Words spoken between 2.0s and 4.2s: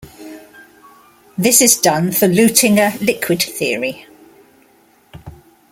for Luttinger liquid theory.